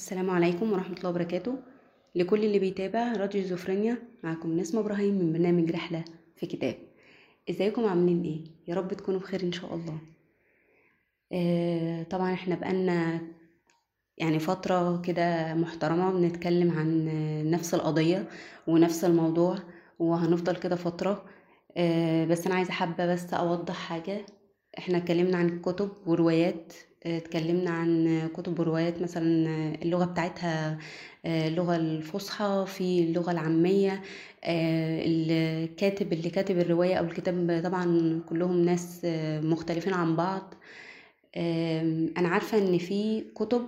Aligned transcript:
السلام 0.00 0.30
عليكم 0.30 0.72
ورحمة 0.72 0.96
الله 0.96 1.10
وبركاته. 1.10 1.58
لكل 2.14 2.44
اللي 2.44 2.58
بيتابع 2.58 3.12
راديو 3.12 3.42
زوفرينيا 3.42 3.98
معكم 4.24 4.56
نسمة 4.56 4.80
إبراهيم 4.80 5.14
من 5.14 5.32
برنامج 5.32 5.70
رحلة 5.70 6.04
في 6.36 6.46
كتاب. 6.46 6.76
إزيكم؟ 7.50 7.84
عاملين 7.84 8.22
إيه؟ 8.22 8.44
يا 8.68 8.74
رب 8.74 8.92
تكونوا 8.94 9.20
بخير 9.20 9.42
إن 9.42 9.52
شاء 9.52 9.74
الله. 9.74 9.98
آه 11.32 12.02
طبعا 12.02 12.32
إحنا 12.32 12.54
بقالنا 12.54 13.20
يعني 14.18 14.38
فترة 14.38 15.00
كده 15.02 15.54
محترمة 15.54 16.12
بنتكلم 16.12 16.70
عن 16.70 17.04
نفس 17.50 17.74
القضية 17.74 18.28
ونفس 18.66 19.04
الموضوع 19.04 19.58
وهنفضل 19.98 20.56
كده 20.56 20.76
فترة. 20.76 21.24
آه 21.76 22.24
بس 22.24 22.46
أنا 22.46 22.54
عايزة 22.54 22.72
حابة 22.72 23.06
بس 23.06 23.34
أوضح 23.34 23.74
حاجة. 23.74 24.26
إحنا 24.78 24.98
اتكلمنا 24.98 25.36
عن 25.36 25.60
كتب 25.60 25.90
وروايات 26.06 26.72
اتكلمنا 27.06 27.70
عن 27.70 28.28
كتب 28.34 28.60
وروايات 28.60 29.02
مثلا 29.02 29.24
اللغة 29.82 30.04
بتاعتها 30.04 30.78
اللغة 31.26 31.76
الفصحى 31.76 32.64
في 32.68 33.00
اللغة 33.00 33.30
العامية 33.30 34.02
الكاتب 34.44 36.12
اللي 36.12 36.30
كاتب 36.30 36.58
الرواية 36.58 36.94
أو 36.94 37.04
الكتاب 37.04 37.60
طبعا 37.64 38.20
كلهم 38.28 38.64
ناس 38.64 39.00
مختلفين 39.44 39.94
عن 39.94 40.16
بعض. 40.16 40.54
أنا 42.16 42.28
عارفة 42.28 42.58
إن 42.58 42.78
في 42.78 43.20
كتب 43.34 43.62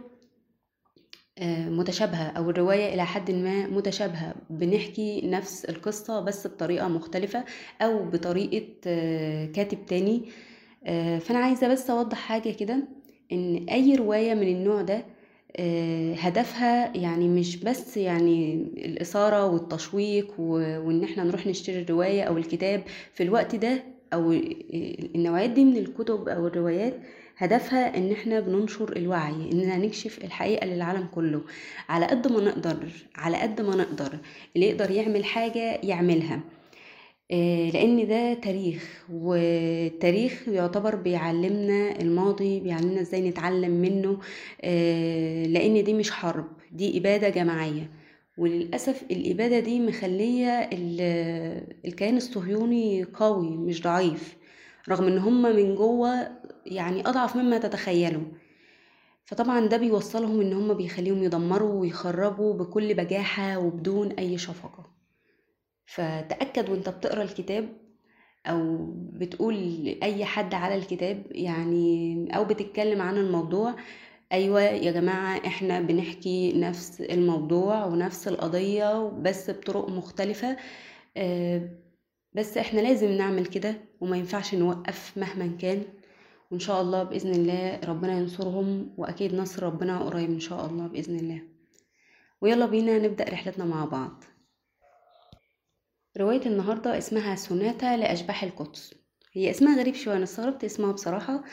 متشابهة 1.69 2.29
أو 2.29 2.51
الرواية 2.51 2.95
إلى 2.95 3.05
حد 3.07 3.31
ما 3.31 3.67
متشابهة. 3.67 4.35
بنحكي 4.51 5.21
نفس 5.27 5.65
القصة 5.65 6.21
بس 6.21 6.47
بطريقة 6.47 6.89
مختلفة 6.89 7.45
أو 7.83 8.05
بطريقة 8.11 8.67
كاتب 9.53 9.87
تاني. 9.87 10.23
فأنا 11.21 11.39
عايزة 11.39 11.69
بس 11.69 11.91
أوضح 11.91 12.19
حاجة 12.19 12.51
كده. 12.51 13.02
إن 13.33 13.67
أي 13.71 13.95
رواية 13.95 14.35
من 14.35 14.49
النوع 14.49 14.83
ده 14.83 15.05
هدفها 16.19 16.97
يعني 16.97 17.29
مش 17.29 17.57
بس 17.57 17.97
يعني 17.97 18.55
الإثارة 18.77 19.47
والتشويق 19.47 20.41
وإن 20.41 21.05
إحنا 21.05 21.25
نروح 21.25 21.47
نشتري 21.47 21.83
الرواية 21.83 22.23
أو 22.23 22.37
الكتاب 22.37 22.83
في 23.15 23.23
الوقت 23.23 23.55
ده 23.55 23.83
أو 24.13 24.33
النوعيات 25.15 25.51
دي 25.51 25.65
من 25.65 25.77
الكتب 25.77 26.29
أو 26.29 26.47
الروايات 26.47 26.95
هدفها 27.37 27.97
إن 27.97 28.13
إحنا 28.13 28.41
بننشر 28.41 28.97
الوعي 28.97 29.53
إننا 29.53 29.77
نكشف 29.77 30.25
الحقيقة 30.25 30.67
للعالم 30.67 31.07
كله. 31.15 31.41
على 31.89 32.07
قد 32.07 32.33
ما 32.33 32.41
نقدر 32.41 32.77
على 33.15 33.37
قد 33.37 33.61
ما 33.61 33.77
نقدر 33.77 34.19
اللي 34.57 34.67
يقدر 34.67 34.91
يعمل 34.91 35.25
حاجة 35.25 35.81
يعملها. 35.83 36.41
لأن 37.75 38.07
ده 38.09 38.35
تاريخ 38.35 39.05
والتاريخ 39.13 40.49
يعتبر 40.49 40.95
بيعلمنا 40.97 42.01
الماضي 42.01 42.61
بيعلمنا 42.61 43.01
إزاي 43.01 43.29
نتعلم 43.29 43.71
منه 43.71 44.19
لأن 45.53 45.85
دي 45.85 45.95
مش 45.95 46.11
حرب 46.11 46.47
دي 46.73 46.99
إبادة 46.99 47.29
جماعية. 47.29 47.91
وللأسف 48.39 49.03
الإبادة 49.11 49.61
دي 49.61 49.81
مخلية 49.81 50.71
الكيان 51.85 52.17
الصهيوني 52.17 53.05
قوي 53.05 53.57
مش 53.57 53.83
ضعيف 53.83 54.37
رغم 54.89 55.05
إن 55.07 55.19
هم 55.19 55.43
من 55.43 55.75
جوه 55.75 56.29
يعني 56.67 57.01
أضعف 57.01 57.37
مما 57.37 57.59
تتخيلوا. 57.59 58.23
فطبعا 59.25 59.67
ده 59.67 59.77
بيوصلهم 59.77 60.41
إن 60.41 60.53
هم 60.53 60.75
بيخليهم 60.75 61.23
يدمروا 61.23 61.81
ويخربوا 61.81 62.55
بكل 62.55 62.95
بجاحة 62.95 63.59
وبدون 63.59 64.13
أي 64.13 64.39
شفقة. 64.39 65.02
فتأكد 65.87 66.71
وانت 66.71 66.89
بتقرأ 66.89 67.23
الكتاب 67.23 67.69
أو 68.47 68.87
بتقول 68.97 69.55
لأي 69.85 70.25
حد 70.25 70.55
على 70.55 70.75
الكتاب 70.75 71.23
يعني 71.31 72.29
أو 72.37 72.45
بتتكلم 72.45 73.03
عن 73.03 73.17
الموضوع 73.17 73.75
أيوه 74.33 74.61
يا 74.63 74.93
جماعة 74.93 75.37
إحنا 75.47 75.81
بنحكي 75.81 76.53
نفس 76.53 77.01
الموضوع 77.01 77.85
ونفس 77.85 78.29
القضية 78.29 79.09
بس 79.09 79.51
بطرق 79.51 79.89
مختلفة 79.89 80.57
بس 82.35 82.57
إحنا 82.59 82.81
لازم 82.81 83.13
نعمل 83.13 83.47
كده 83.47 83.75
وما 84.01 84.17
ينفعش 84.17 84.55
نوقف 84.55 85.19
مهما 85.19 85.57
كان 85.59 85.83
وإن 86.51 86.61
شاء 86.61 86.83
الله 86.83 87.03
بإذن 87.03 87.35
الله 87.35 87.81
ربنا 87.85 88.19
ينصرهم 88.19 88.95
وأكيد 88.97 89.35
نصر 89.35 89.63
ربنا 89.63 89.99
قريب 89.99 90.31
إن 90.31 90.41
شاء 90.41 90.67
الله 90.67 90.87
بإذن 90.87 91.17
الله. 91.17 91.43
ويلا 92.41 92.67
بينا 92.67 92.99
نبدأ 92.99 93.25
رحلتنا 93.25 93.65
مع 93.65 93.85
بعض. 93.85 94.25
رواية 96.19 96.47
النهاردة 96.47 96.99
اسمها 96.99 97.35
سوناتا 97.37 97.97
لأشباح 97.97 98.43
القدس. 98.45 98.95
هي 99.33 99.51
اسمها 99.51 99.79
غريب 99.79 99.95
شوية 99.95 100.17
أنا 100.17 100.25
استغربت 100.25 100.65
اسمها 100.65 100.93
بصراحة 100.93 101.45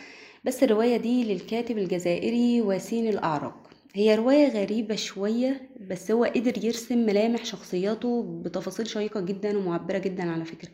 بس 0.44 0.64
الرواية 0.64 0.98
دي 0.98 1.34
للكاتب 1.34 1.78
الجزائري 1.78 2.62
واسين 2.62 3.10
الأعرق 3.10 3.70
هي 3.94 4.16
رواية 4.16 4.48
غريبة 4.48 4.96
شوية 4.96 5.70
بس 5.90 6.12
هو 6.12 6.24
قدر 6.24 6.66
يرسم 6.66 6.98
ملامح 6.98 7.46
شخصياته 7.46 8.42
بتفاصيل 8.46 8.88
شيقة 8.88 9.20
جدا 9.22 9.58
ومعبرة 9.58 9.98
جدا 9.98 10.32
على 10.32 10.46
فكرة. 10.46 10.70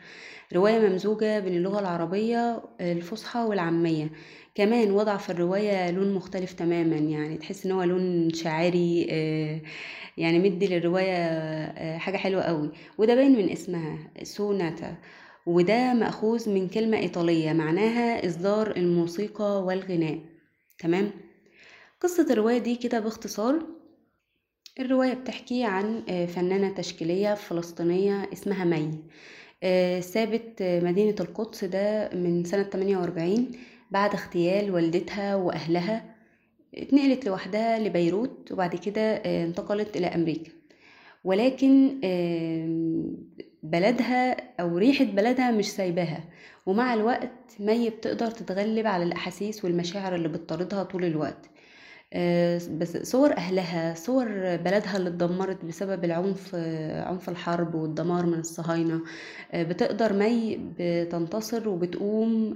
رواية 0.54 0.80
ممزوجة 0.80 1.40
بين 1.40 1.54
اللغة 1.58 1.80
العربية 1.80 2.64
الفصحى 2.82 3.40
والعامية. 3.40 4.10
كمان 4.56 4.92
وضع 4.92 5.18
في 5.18 5.30
الرواية 5.30 5.92
لون 5.92 6.14
مختلف 6.14 6.54
تماما 6.54 6.96
يعني 6.96 7.38
تحس 7.38 7.66
إن 7.66 7.72
هو 7.72 7.84
لون 7.84 8.34
شاعري 8.34 9.02
يعني 10.18 10.40
مدي 10.40 10.68
للرواية 10.68 11.98
حاجة 11.98 12.18
حلوة 12.18 12.42
قوي. 12.42 12.72
وده 12.98 13.16
باين 13.16 13.32
من 13.38 13.50
اسمها 13.52 13.98
سوناتا. 14.24 14.96
وده 15.46 15.94
مأخوذ 15.94 16.50
من 16.50 16.68
كلمة 16.68 16.98
إيطالية 16.98 17.54
معناها 17.54 18.28
إصدار 18.28 18.76
الموسيقى 18.78 19.64
والغناء. 19.64 20.20
تمام؟ 20.80 21.12
قصة 22.02 22.28
الرواية 22.34 22.58
دي 22.58 22.76
كده 22.76 23.00
باختصار 23.00 23.60
الرواية 24.80 25.14
بتحكي 25.14 25.64
عن 25.64 26.04
فنانة 26.28 26.70
تشكيلية 26.70 27.34
فلسطينية 27.34 28.30
اسمها 28.34 28.66
مي. 28.66 28.92
سابت 30.02 30.54
مدينة 30.62 31.16
القدس 31.20 31.64
ده 31.64 32.10
من 32.14 32.44
سنة 32.44 32.64
48 32.64 33.52
بعد 33.92 34.14
اغتيال 34.14 34.72
والدتها 34.72 35.36
وأهلها 35.36 36.16
اتنقلت 36.76 37.26
لوحدها 37.26 37.80
لبيروت 37.80 38.52
وبعد 38.52 38.76
كده 38.76 39.16
انتقلت 39.16 39.98
إلى 39.98 40.08
أمريكا. 40.08 40.52
ولكن 41.24 42.00
بلدها 43.64 44.38
أو 44.62 44.78
ريحة 44.78 45.06
بلدها 45.06 45.52
مش 45.52 45.72
سايباها 45.72 46.24
ومع 46.66 46.94
الوقت 46.94 47.32
مي 47.60 47.90
بتقدر 47.90 48.32
تتغلب 48.32 48.88
على 48.88 49.04
الأحاسيس 49.04 49.66
والمشاعر 49.66 50.16
اللي 50.16 50.28
بتطاردها 50.28 50.84
طول 50.84 51.06
الوقت. 51.06 51.50
بس 52.78 52.98
صور 52.98 53.32
أهلها 53.38 53.94
صور 53.94 54.26
بلدها 54.56 54.98
اللي 54.98 55.10
اتدمرت 55.10 55.66
بسبب 55.66 56.06
العنف 56.06 56.56
عنف 57.06 57.30
الحرب 57.30 57.76
والدمار 57.76 58.26
من 58.26 58.40
الصهاينة 58.40 59.02
بتقدر 59.56 60.14
مي 60.14 60.60
بتنتصر 60.80 61.70
وبتقوم 61.70 62.50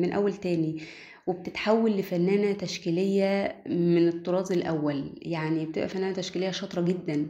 من 0.00 0.12
أول 0.12 0.34
تاني 0.34 0.82
وبتتحول 1.26 1.90
لفنانة 1.96 2.52
تشكيلية 2.52 3.56
من 3.66 4.08
الطراز 4.08 4.52
الأول. 4.52 5.04
يعني 5.22 5.66
بتبقى 5.66 5.88
فنانة 5.88 6.14
تشكيلية 6.14 6.50
شاطرة 6.50 6.80
جدا 6.82 7.26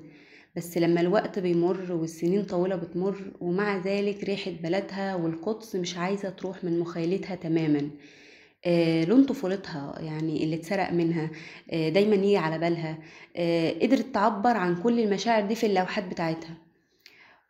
بس 0.56 0.78
لما 0.78 1.00
الوقت 1.00 1.38
بيمر 1.38 1.92
والسنين 1.92 2.44
طويلة 2.44 2.76
بتمر 2.76 3.32
ومع 3.40 3.76
ذلك 3.76 4.24
ريحة 4.24 4.50
بلدها 4.50 5.14
والقدس 5.14 5.76
مش 5.76 5.96
عايزة 5.96 6.30
تروح 6.30 6.64
من 6.64 6.78
مخيلتها 6.80 7.34
تماما. 7.34 7.90
آه 8.66 9.04
لون 9.04 9.24
طفولتها 9.24 9.94
يعني 10.00 10.44
اللي 10.44 10.56
اتسرق 10.56 10.92
منها 10.92 11.30
آه 11.70 11.88
دايما 11.88 12.14
يجي 12.16 12.36
على 12.36 12.58
بالها 12.58 12.98
آه 13.36 13.70
قدرت 13.82 14.06
تعبر 14.14 14.56
عن 14.56 14.82
كل 14.82 15.00
المشاعر 15.00 15.46
دي 15.46 15.54
في 15.54 15.66
اللوحات 15.66 16.04
بتاعتها. 16.04 16.54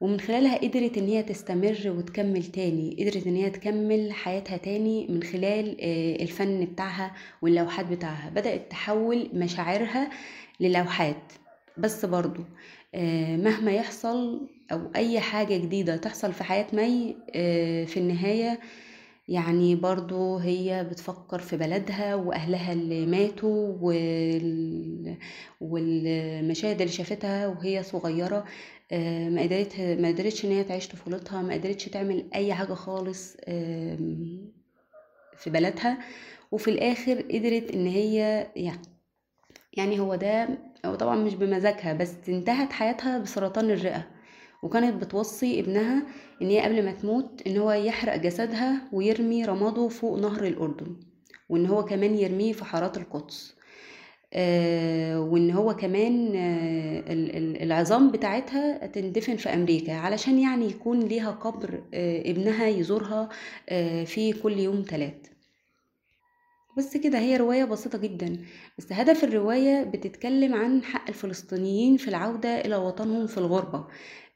ومن 0.01 0.21
خلالها 0.21 0.57
قدرت 0.59 0.99
إن 0.99 1.07
هي 1.07 1.23
تستمر 1.23 1.77
وتكمل 1.87 2.45
تاني 2.45 2.97
قدرت 3.01 3.27
إن 3.27 3.37
هي 3.37 3.51
تكمل 3.51 4.13
حياتها 4.13 4.57
تاني 4.57 5.07
من 5.09 5.23
خلال 5.23 5.77
الفن 6.23 6.65
بتاعها 6.65 7.15
واللوحات 7.43 7.87
بتاعها. 7.87 8.31
بدأت 8.31 8.71
تحول 8.71 9.29
مشاعرها 9.35 10.11
للوحات. 10.61 11.33
بس 11.79 12.05
برضو 12.05 12.43
مهما 13.45 13.73
يحصل 13.73 14.49
أو 14.73 14.81
أي 14.97 15.21
حاجة 15.21 15.57
جديدة 15.57 15.97
تحصل 15.97 16.33
في 16.33 16.45
حياة 16.45 16.67
مي 16.73 17.17
في 17.87 17.97
النهاية 17.97 18.59
يعني 19.31 19.75
برضو 19.75 20.37
هي 20.37 20.87
بتفكر 20.91 21.39
في 21.39 21.57
بلدها 21.57 22.15
وأهلها 22.15 22.73
اللي 22.73 23.07
ماتوا 23.07 23.77
وال... 23.81 25.17
والمشاهد 25.61 26.81
اللي 26.81 26.93
شافتها 26.93 27.47
وهي 27.47 27.83
صغيرة 27.83 28.45
ما 29.31 29.43
قدرت 29.43 29.81
ما 29.81 30.09
قدرتش 30.09 30.45
إن 30.45 30.51
هي 30.51 30.65
تعيش 30.65 30.89
طفولتها 30.89 31.43
ما 31.43 31.55
قدرتش 31.55 31.85
تعمل 31.85 32.25
أي 32.35 32.55
حاجة 32.55 32.75
خالص 32.75 33.37
في 35.37 35.47
بلدها. 35.51 35.99
وفي 36.53 36.71
الآخر 36.71 37.21
قدرت 37.23 37.71
إن 37.75 37.87
هي 37.87 38.47
يعني 39.73 40.01
هو 40.01 40.15
ده 40.15 40.49
هو 40.87 40.95
طبعا 40.95 41.17
مش 41.17 41.35
بمزاجها 41.35 41.93
بس 41.93 42.15
انتهت 42.29 42.73
حياتها 42.73 43.19
بسرطان 43.19 43.71
الرئة. 43.71 44.07
وكانت 44.63 45.05
بتوصي 45.05 45.61
ابنها 45.61 46.03
إن 46.43 46.47
هي 46.47 46.61
قبل 46.61 46.85
ما 46.85 46.93
تموت 46.93 47.43
إن 47.47 47.57
هو 47.59 47.73
يحرق 47.73 48.17
جسدها 48.17 48.89
ويرمي 48.93 49.45
رماده 49.45 49.89
فوق 49.89 50.19
نهر 50.19 50.45
الأردن 50.47 50.97
وإن 51.49 51.67
هو 51.67 51.85
كمان 51.85 52.15
يرميه 52.15 52.53
في 52.53 52.65
حارات 52.65 52.97
القدس. 52.97 53.55
آه، 54.33 55.21
وإن 55.21 55.51
هو 55.51 55.77
كمان 55.77 56.33
آه، 56.37 57.13
ال- 57.13 57.37
ال- 57.37 57.63
العظام 57.63 58.11
بتاعتها 58.11 58.87
تندفن 58.87 59.37
في 59.37 59.49
أمريكا 59.55 59.93
علشان 59.93 60.39
يعني 60.39 60.67
يكون 60.67 61.01
ليها 61.01 61.31
قبر 61.31 61.83
آه، 61.95 62.31
ابنها 62.31 62.67
يزورها 62.69 63.29
آه، 63.69 64.05
في 64.05 64.33
كل 64.33 64.59
يوم 64.59 64.83
تلات. 64.83 65.27
بس 66.81 66.97
كده 66.97 67.19
هي 67.19 67.37
رواية 67.37 67.65
بسيطة 67.65 67.99
جدا 67.99 68.39
بس 68.79 68.93
هدف 68.93 69.25
الرواية 69.25 69.85
بتتكلم 69.85 70.55
عن 70.55 70.83
حق 70.85 71.09
الفلسطينيين 71.09 71.97
في 71.97 72.09
العودة 72.09 72.61
إلى 72.61 72.77
وطنهم 72.77 73.27
في 73.27 73.39
الغربة. 73.39 73.87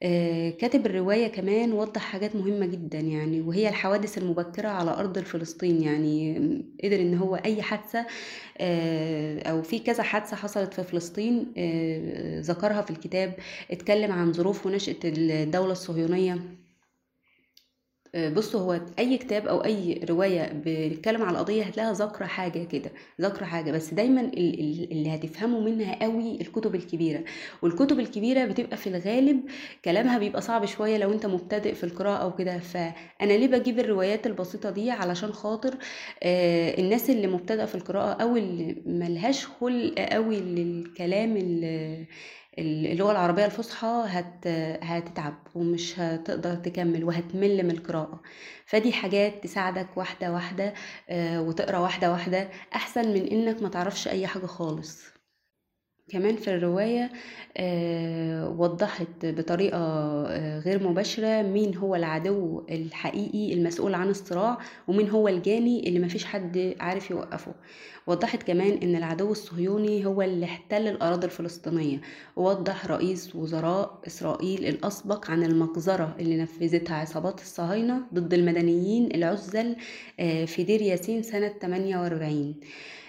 آه، 0.02 0.50
كاتب 0.50 0.86
الرواية 0.86 1.28
كمان 1.28 1.72
وضح 1.72 2.00
حاجات 2.02 2.36
مهمة 2.36 2.66
جدا 2.66 2.98
يعني 3.00 3.40
وهي 3.40 3.68
الحوادث 3.68 4.18
المبكرة 4.18 4.68
على 4.68 4.90
أرض 4.90 5.18
فلسطين 5.18 5.82
يعني 5.82 6.38
قدر 6.84 7.00
إن 7.00 7.14
هو 7.14 7.36
أي 7.36 7.62
حادثة 7.62 8.06
آه، 8.58 9.40
أو 9.42 9.62
في 9.62 9.78
كذا 9.78 10.02
حادثة 10.02 10.36
حصلت 10.36 10.74
في 10.74 10.82
فلسطين 10.84 11.54
آه، 11.58 12.40
ذكرها 12.40 12.82
في 12.82 12.90
الكتاب 12.90 13.34
اتكلم 13.70 14.12
عن 14.12 14.32
ظروف 14.32 14.66
ونشأة 14.66 14.96
الدولة 15.04 15.72
الصهيونية. 15.72 16.63
بصوا 18.16 18.60
هو 18.60 18.80
أي 18.98 19.18
كتاب 19.18 19.46
أو 19.46 19.64
أي 19.64 20.00
رواية 20.10 20.52
بيتكلم 20.52 21.22
على 21.22 21.30
القضية 21.30 21.62
هتلاقيها 21.62 21.92
ذاكرة 21.92 22.26
حاجة 22.26 22.64
كده 22.64 22.90
ذاكرة 23.20 23.44
حاجة 23.44 23.72
بس 23.72 23.94
دايما 23.94 24.20
ال- 24.20 24.60
ال- 24.60 24.92
اللي 24.92 25.14
هتفهموا 25.14 25.60
منها 25.60 26.02
قوي 26.02 26.40
الكتب 26.40 26.74
الكبيرة. 26.74 27.24
والكتب 27.62 28.00
الكبيرة 28.00 28.44
بتبقى 28.44 28.76
في 28.76 28.86
الغالب 28.86 29.40
كلامها 29.84 30.18
بيبقى 30.18 30.42
صعب 30.42 30.64
شوية 30.66 30.96
لو 30.98 31.12
أنت 31.12 31.26
مبتدئ 31.26 31.74
في 31.74 31.84
القراءة 31.84 32.16
أو 32.22 32.34
كده. 32.34 32.58
فأنا 32.58 33.32
ليه 33.32 33.46
بجيب 33.48 33.78
الروايات 33.78 34.26
البسيطة 34.26 34.70
دي 34.70 34.90
علشان 34.90 35.32
خاطر 35.32 35.74
آه، 36.22 36.80
الناس 36.80 37.10
اللي 37.10 37.26
مبتدئة 37.26 37.64
في 37.64 37.74
القراءة 37.74 38.22
أو 38.22 38.36
اللي 38.36 38.76
ملهاش 38.86 39.46
خلق 39.46 39.94
قوي 39.98 40.36
للكلام 40.40 41.36
ال- 41.36 42.06
اللغة 42.58 43.12
العربية 43.12 43.44
الفصحى 43.44 44.04
هت... 44.08 44.46
هتتعب 44.82 45.34
ومش 45.54 45.98
هتقدر 46.00 46.54
تكمل 46.56 47.04
وهتمل 47.04 47.62
من 47.64 47.70
القراءة. 47.70 48.22
فدي 48.66 48.92
حاجات 48.92 49.42
تساعدك 49.44 49.96
واحدة 49.96 50.32
واحدة 50.32 50.74
آه، 51.10 51.42
وتقرأ 51.42 51.78
واحدة 51.78 52.12
واحدة 52.12 52.50
أحسن 52.74 53.08
من 53.14 53.26
إنك 53.28 53.62
ما 53.62 53.68
تعرفش 53.68 54.08
أي 54.08 54.26
حاجة 54.26 54.46
خالص. 54.46 55.13
كمان 56.08 56.36
في 56.36 56.54
الرواية 56.54 57.10
آه، 57.56 58.48
وضحت 58.48 59.08
بطريقة 59.26 59.78
آه، 59.78 60.58
غير 60.58 60.88
مباشرة 60.88 61.42
مين 61.42 61.76
هو 61.76 61.94
العدو 61.94 62.64
الحقيقي 62.70 63.54
المسؤول 63.54 63.94
عن 63.94 64.08
الصراع 64.08 64.58
ومين 64.88 65.10
هو 65.10 65.28
الجاني 65.28 65.88
اللي 65.88 66.00
مفيش 66.00 66.24
حد 66.24 66.74
عارف 66.80 67.10
يوقفه. 67.10 67.54
وضحت 68.06 68.42
كمان 68.42 68.72
إن 68.82 68.96
العدو 68.96 69.32
الصهيوني 69.32 70.06
هو 70.06 70.22
اللي 70.22 70.44
احتل 70.46 70.88
الأراضي 70.88 71.26
الفلسطينية. 71.26 72.00
ووضح 72.36 72.86
رئيس 72.86 73.36
وزراء 73.36 74.00
إسرائيل 74.06 74.66
الأسبق 74.66 75.30
عن 75.30 75.42
المجزرة 75.42 76.16
اللي 76.20 76.36
نفذتها 76.36 76.96
عصابات 76.96 77.40
الصهاينة 77.40 78.02
ضد 78.14 78.34
المدنيين 78.34 79.14
العزل 79.14 79.76
آه، 80.20 80.44
في 80.44 80.62
دير 80.64 80.82
ياسين 80.82 81.22
سنة 81.22 81.48
48 81.62 82.54
آه، 82.62 83.03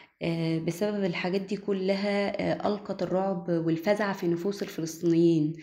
بسبب 0.68 1.04
الحاجات 1.04 1.42
دي 1.42 1.58
كلها 1.58 2.42
آه، 2.42 2.68
ألقت 2.68 3.04
الرعب 3.04 3.50
والفزع 3.50 4.14
في 4.14 4.28
نفوس 4.28 4.64
الفلسطينيين. 4.64 5.54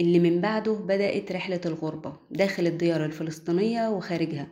اللي 0.00 0.18
من 0.18 0.40
بعده 0.40 0.72
بدأت 0.74 1.32
رحلة 1.32 1.60
الغربة 1.66 2.16
داخل 2.30 2.66
الديار 2.66 3.04
الفلسطينية 3.04 3.88
وخارجها 3.90 4.46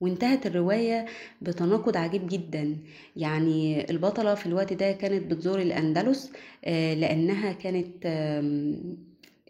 وانتهت 0.00 0.46
الرواية 0.46 1.06
بتناقض 1.42 1.96
عجيب 1.96 2.26
جدا. 2.28 2.76
يعني 3.16 3.90
البطلة 3.90 4.34
في 4.34 4.46
الوقت 4.46 4.72
ده 4.72 4.92
كانت 4.92 5.32
بتزور 5.32 5.60
الأندلس 5.62 6.32
آه، 6.64 6.94
لأنها 6.94 7.52
كانت 7.52 8.04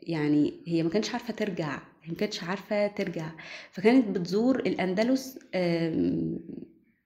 يعني 0.03 0.55
هي 0.67 0.83
ما 0.83 0.91
كانتش 0.91 1.11
عارفة 1.11 1.35
ترجع 1.35 1.79
ما 2.09 2.15
كانتش 2.15 2.45
عارفة 2.45 2.87
ترجع. 2.87 3.31
فكانت 3.73 4.19
بتزور 4.19 4.59
الأندلس 4.61 5.39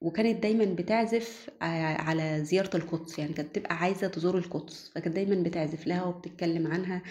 وكانت 0.02 0.43
دايما 0.43 0.64
بتعزف 0.64 1.50
على 1.60 2.44
زيارة 2.44 2.76
القدس 2.76 3.19
يعني 3.19 3.32
كانت 3.32 3.54
تبقى 3.56 3.76
عايزة 3.76 4.08
تزور 4.08 4.38
القدس 4.38 4.90
فكانت 4.94 5.16
دايما 5.16 5.34
بتعزف 5.43 5.87
لها 5.87 6.04
وبتتكلم 6.04 6.66
عنها 6.66 7.02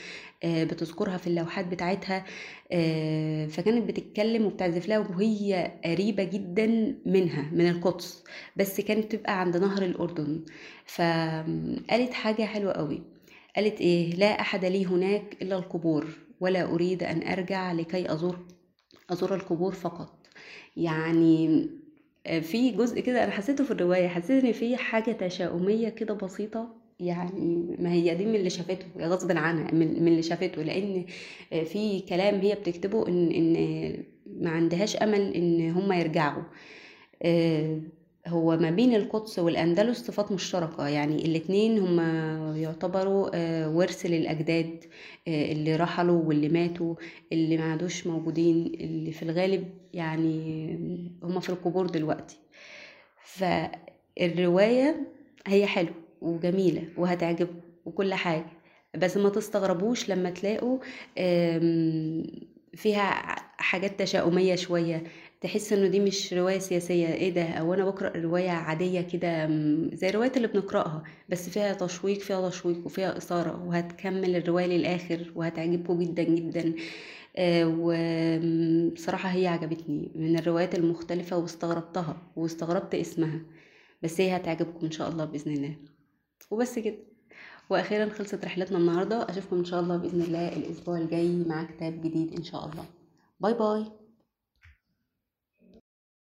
آه، 0.44 0.64
بتذكرها 0.64 1.18
في 1.18 1.28
اللوحات 1.28 1.68
بتاعتها 1.68 2.26
آه، 2.72 3.48
فكانت 3.48 3.88
بتتكلم 3.90 4.46
وبتعزف 4.46 4.88
لها 4.88 5.00
وهي 5.00 5.72
قريبة 5.86 6.24
جدا 6.24 6.96
منها 7.06 7.50
من 7.52 7.70
القدس 7.70 8.24
بس 8.56 8.82
كانت 8.82 9.12
تبقى 9.16 9.40
عند 9.42 9.58
نهر 9.58 9.82
الأردن. 9.84 10.42
فقالت 10.86 12.14
حاجة 12.14 12.44
حلوة 12.44 12.74
قوي 12.74 13.02
قالت 13.56 13.82
إيه 13.82 14.16
لا 14.16 14.42
أحد 14.42 14.66
لي 14.66 14.86
هناك 14.86 15.38
إلا 15.42 15.58
القبور 15.58 16.08
ولا 16.40 16.64
أريد 16.64 17.04
أن 17.04 17.28
أرجع 17.28 17.72
لكي 17.72 18.14
أزور 18.14 18.40
أزور 19.10 19.36
القبور 19.36 19.74
فقط. 19.74 20.18
يعني 20.78 21.70
في 22.26 22.72
جزء 22.72 23.00
كده 23.00 23.24
أنا 23.24 23.32
حسيته 23.32 23.64
في 23.64 23.72
الرواية 23.72 24.08
حسيت 24.08 24.44
إن 24.44 24.52
في 24.52 24.78
حاجة 24.78 25.12
تشاؤمية 25.12 25.90
كده 25.90 26.14
بسيطة 26.14 26.76
يعني 27.00 27.76
ما 27.80 27.92
هي 27.92 28.16
دي 28.16 28.26
من 28.26 28.36
اللي 28.36 28.50
شافته 28.50 28.86
غصب 29.00 29.38
عنها 29.38 29.72
من 29.72 30.04
من 30.04 30.08
اللي 30.08 30.22
شافته 30.24 30.62
لأن 30.64 31.06
آه، 31.54 31.64
في 31.64 32.00
كلام 32.00 32.36
هي 32.40 32.56
بتكتبه 32.56 33.08
إن 33.08 33.32
إن 33.32 34.04
ما 34.28 34.50
عندهاش 34.50 34.96
أمل 34.96 35.34
إن 35.34 35.72
هم 35.72 35.92
يرجعوا. 35.94 36.44
آه، 37.24 37.80
هو 38.28 38.58
ما 38.58 38.70
بين 38.70 38.96
القدس 38.96 39.40
والأندلس 39.40 40.08
صفات 40.08 40.32
مشتركة. 40.32 40.88
يعني 40.88 41.26
الاتنين 41.26 41.80
هما 41.80 42.54
يعتبروا 42.58 43.30
آه، 43.34 43.70
ورث 43.70 44.06
للأجداد 44.06 44.84
آه، 45.28 45.52
اللي 45.52 45.76
رحلوا 45.76 46.24
واللي 46.24 46.50
ماتوا 46.50 46.96
اللي 47.32 47.58
ما 47.58 47.72
عادوش 47.72 48.08
موجودين 48.08 48.66
اللي 48.66 49.12
في 49.12 49.24
الغالب 49.24 49.68
يعني 49.94 51.20
هما 51.24 51.40
في 51.40 51.50
القبور 51.50 51.86
دلوقتي. 51.88 52.40
فالرواية 53.24 55.08
هي 55.48 55.66
حلوة 55.66 55.94
وجميلة 56.22 56.84
وهتعجبكم 56.98 57.60
وكل 57.86 58.14
حاجة 58.14 58.46
بس 58.98 59.18
ما 59.18 59.30
تستغربوش 59.30 60.10
لما 60.10 60.30
تلاقوا 60.30 60.80
فيها 62.76 63.36
حاجات 63.58 64.00
تشاؤمية 64.00 64.56
شوية 64.56 65.04
تحس 65.42 65.74
إنه 65.74 65.88
دي 65.88 66.00
مش 66.00 66.34
رواية 66.34 66.60
سياسية. 66.60 67.08
إيه 67.14 67.34
ده؟ 67.34 67.44
أو 67.44 67.74
أنا 67.74 67.86
بقرأ 67.86 68.18
رواية 68.18 68.50
عادية 68.50 69.02
كده 69.02 69.48
زي 69.94 70.10
الروايات 70.10 70.38
اللي 70.38 70.48
بنقرأها 70.48 71.04
بس 71.30 71.50
فيها 71.50 71.74
تشويق 71.74 72.20
فيها 72.20 72.50
تشويق 72.50 72.86
وفيها 72.86 73.18
إثارة 73.18 73.64
وهتكمل 73.68 74.36
الرواية 74.36 74.66
للآخر 74.66 75.32
وهتعجبكم 75.36 76.00
جدا 76.00 76.24
جدا. 76.24 76.74
آه، 77.38 77.66
وبصراحة 77.80 79.30
هي 79.30 79.48
عجبتني 79.48 80.12
من 80.16 80.40
الروايات 80.40 80.76
المختلفة 80.76 81.38
واستغربتها 81.38 82.18
واستغربت 82.36 82.96
اسمها. 82.96 83.42
بس 84.04 84.22
هي 84.22 84.36
هتعجبكم 84.36 84.86
إن 84.86 84.92
شاء 84.92 85.10
الله 85.10 85.26
بإذن 85.26 85.54
الله. 85.54 85.76
وبس 86.52 86.80
كده. 86.80 86.98
وأخيرا 87.70 88.10
خلصت 88.10 88.46
رحلتنا 88.46 88.78
النهارده. 88.78 89.30
أشوفكم 89.30 89.58
إن 89.58 89.66
شاء 89.66 89.80
الله 89.82 89.98
بإذن 89.98 90.22
الله 90.22 90.48
الأسبوع 90.58 90.98
الجاي 90.98 91.36
مع 91.48 91.64
كتاب 91.64 92.02
جديد 92.02 92.34
إن 92.38 92.44
شاء 92.44 92.66
الله. 92.66 92.86
باي 93.40 93.54
باي. 93.54 94.01